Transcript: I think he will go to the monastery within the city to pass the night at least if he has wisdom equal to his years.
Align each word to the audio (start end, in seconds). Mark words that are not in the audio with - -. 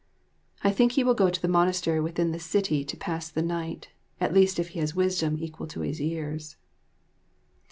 I 0.63 0.71
think 0.71 0.93
he 0.93 1.03
will 1.03 1.13
go 1.13 1.29
to 1.29 1.39
the 1.39 1.47
monastery 1.47 1.99
within 1.99 2.31
the 2.31 2.39
city 2.39 2.83
to 2.83 2.97
pass 2.97 3.29
the 3.29 3.43
night 3.43 3.89
at 4.19 4.33
least 4.33 4.57
if 4.57 4.69
he 4.69 4.79
has 4.79 4.95
wisdom 4.95 5.37
equal 5.39 5.67
to 5.67 5.81
his 5.81 6.01
years. 6.01 6.57